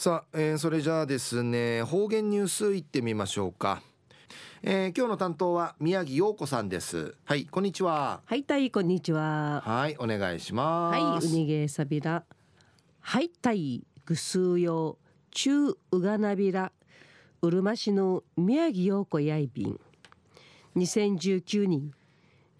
[0.00, 3.82] さあ、えー、それじゃあですね方言ニュースいってみましょうか、
[4.62, 7.14] えー、今日の担当は宮城陽子さんです。
[7.26, 8.22] はいこんにちは。
[8.24, 9.60] はいたいこんにちは。
[9.60, 10.98] はいお願いします。
[10.98, 12.24] はいうにげさびら。
[13.00, 14.96] はいたいぐすうよう。
[15.32, 16.72] 中うがなびら。
[17.42, 19.78] うるま市の宮城陽子やいびん。
[20.76, 21.92] 2019年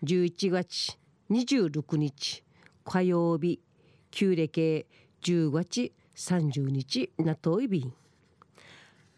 [0.05, 0.99] 11月
[1.31, 2.45] 26日
[2.85, 3.63] 火曜日。
[4.11, 4.85] 旧暦。
[5.23, 7.95] 10月30日なといびん。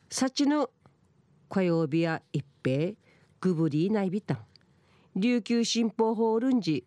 [0.09, 0.71] さちの
[1.49, 2.93] 火曜日や一平
[3.41, 4.39] ぐぶりないびたん。
[5.17, 6.87] 琉球新報ホールンジ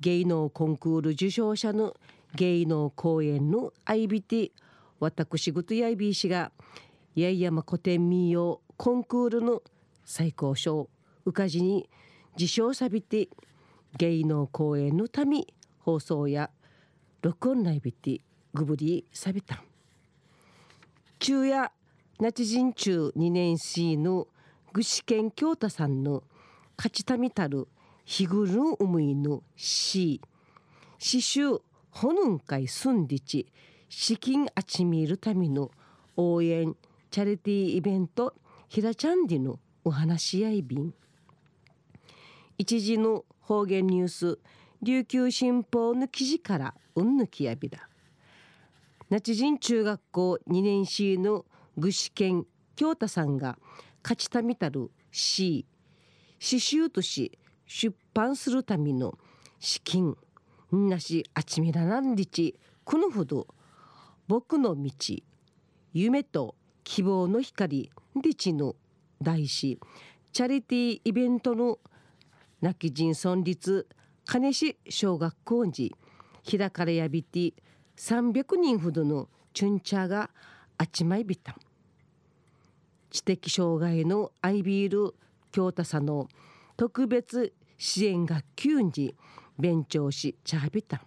[0.00, 1.94] 芸能コンクール受賞者の
[2.34, 4.50] 芸能公演のアイビティ
[4.98, 6.50] 私ぐとやいびいしが
[7.14, 9.62] 八重山古典民謡コンクールの
[10.06, 10.88] 最高賞
[11.26, 11.90] うかじに
[12.36, 13.28] 受賞さびて
[13.98, 15.44] 芸能公演のため
[15.80, 16.50] 放送や
[17.20, 18.22] 録音内びて
[18.54, 19.58] ぐぶりさびたん
[21.18, 21.70] 中夜
[22.18, 24.26] 那智人中2年生の
[24.72, 26.22] 具志堅京太さんの
[26.76, 27.68] 勝ちたみたる
[28.04, 30.20] 日ぐるうむいのし
[30.98, 33.46] 刺繍ほぬんかいすんりち
[33.88, 35.70] 資金あちみるための
[36.16, 36.74] 応援
[37.10, 38.34] チャリティーイベント
[38.68, 40.94] ひらちゃんでのお話し合い便
[42.58, 44.38] 一時の方言ニュース
[44.82, 47.89] 琉球新報の記事からうんぬきやびだ
[49.10, 51.44] 那智人中学校2年生の
[51.76, 52.44] 具志堅
[52.76, 53.58] 京太さんが
[54.04, 55.66] 勝ちたみたる詩
[56.38, 57.36] 詩集とし
[57.66, 59.18] 出版するための
[59.58, 60.16] 資金
[60.70, 62.58] なしあちみらなんりち。
[62.84, 63.48] このほど
[64.28, 64.90] 僕の道
[65.92, 66.54] 夢と
[66.84, 67.90] 希望の光
[68.22, 68.76] りちの
[69.20, 69.78] 大師
[70.32, 71.78] チャリティーイベントの
[72.60, 73.88] 亡き人村立
[74.24, 75.94] 金市小学校に
[76.48, 77.54] 開かれやびて
[78.00, 80.30] 300人ほどのチュンチャーが
[80.78, 81.54] あちまいびた
[83.10, 85.14] 知的障害のアイビール
[85.52, 86.26] 京太さんの
[86.78, 89.14] 特別支援学級に
[89.58, 91.02] 勉強しちゃびた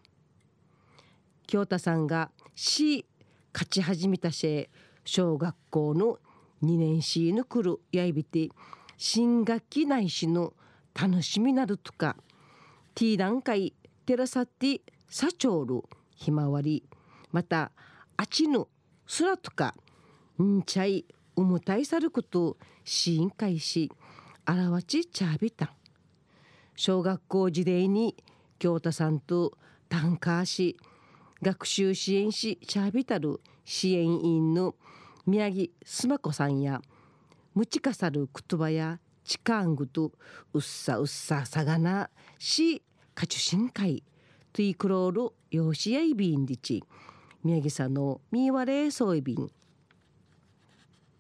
[1.48, 3.08] 京太さんが市
[3.54, 4.70] 勝ち始めたし
[5.04, 6.20] 小学校の
[6.62, 8.50] 2年生の来るやいびて
[8.98, 10.54] 新学期内しの
[10.94, 12.16] 楽しみなるとか
[12.94, 13.74] ティー段階
[14.06, 15.84] テラサティサチョール
[16.16, 16.84] ひまわり。
[17.34, 17.72] また
[18.16, 18.68] あちぬ
[19.18, 19.76] 空とか
[20.42, 21.06] んちゃい
[21.36, 23.92] うむたいさること試飲会し
[24.46, 25.74] あらわちちゃびた。
[26.76, 28.16] 小学校時代に
[28.60, 29.58] 京太さんと
[29.90, 30.78] 単価し
[31.42, 34.76] 学習支援しちゃびたる支援員の
[35.26, 36.82] 宮城すまこさんや
[37.54, 40.12] むちかさる言葉やちかんぐと
[40.54, 42.82] うっさうっささがなし
[43.14, 44.04] かちゅしんかい
[44.52, 46.84] トゥイクロールよしやいびんりち。
[47.44, 49.52] 宮城さんのみわれそういびん。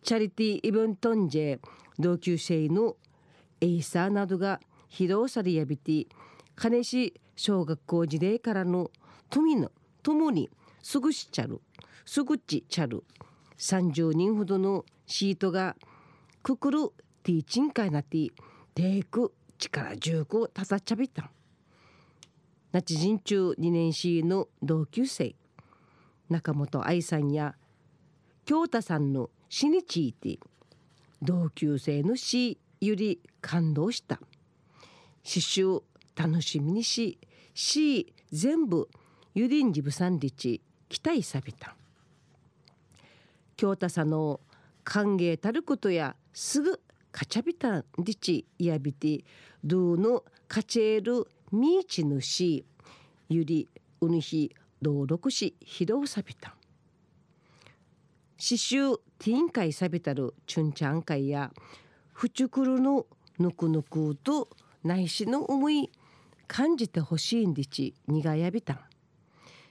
[0.03, 1.59] チャリティーイベントンジェ
[1.99, 2.95] 同級生の
[3.61, 6.07] エイサーなどが披露されやびて
[6.55, 8.91] 金市小学校時代からの
[9.29, 10.49] 富の共に
[10.81, 11.61] すぐしちゃる。
[12.05, 13.03] すぐちちゃる。
[13.57, 15.75] 30人ほどのシートが
[16.41, 16.89] くくる
[17.23, 18.27] ティーチンカイなって
[18.75, 21.31] テイク力十くたさっちゃびた。
[22.71, 25.35] 那智人中2年生の同級生。
[26.29, 27.55] 中本愛さんや
[28.45, 30.39] 京太さんの死について
[31.21, 34.17] 同級生の死より感動した。
[35.23, 35.83] 刺繍
[36.15, 37.17] 楽しみにし
[37.53, 38.89] 死全部
[39.33, 41.75] ゆりんじぶさんりち期待さびた。
[43.55, 44.41] 京太さんの
[44.83, 49.23] 歓迎たることやすぐカチャビタンリチやびて
[49.63, 52.65] ドゥのカチェールミーチヌシ
[53.29, 53.69] ゆり
[54.01, 54.53] うぬひ
[54.83, 56.53] 道録しひどうさびたん
[58.37, 61.51] 刺繍ティーン会さびたるチュンチャン会や
[62.11, 63.05] ふちゅくるの
[63.39, 64.49] ぬくぬくと
[64.83, 65.89] 内しの思い
[66.47, 68.75] 感じてほしいんでちにがやびたん。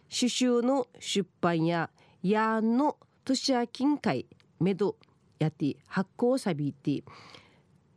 [0.09, 1.91] 刺繍の出版や
[2.23, 4.27] やんの年明金会
[4.61, 4.97] めど
[5.39, 7.03] やって発行さびて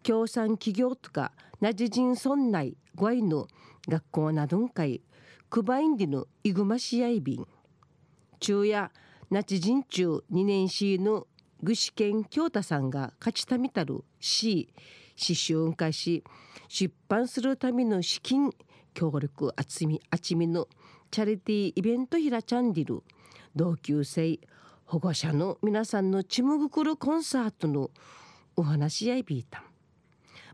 [0.03, 3.47] 協賛企業とかなじ人村内ごいの
[3.87, 5.01] 学校などんかい
[5.49, 7.47] くばいんでのいぐまし合いびん
[8.39, 8.91] 昼夜
[9.29, 11.27] なち人中2年生の
[11.63, 14.69] 具志堅京太さんが勝ちたみたるし
[15.17, 16.23] 刺繍化し
[16.67, 18.51] 出版するための資金
[18.93, 20.67] 協力あつみあちみの
[21.11, 23.01] チャリティーイベントひらちゃんでる。
[23.55, 24.37] 同級生
[24.85, 27.89] 保護者の皆さんのちむぐくるコンサートの
[28.57, 29.63] お話し合いビータン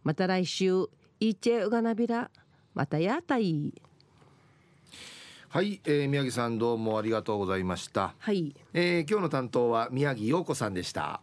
[0.03, 0.87] また来週
[1.19, 2.29] いちえうがなびら
[2.75, 3.73] またやたい
[5.53, 8.55] はい、えー、宮城さんどうもありがとうございました、はい。
[8.73, 11.19] えー、今日の担当は宮城陽子さんでした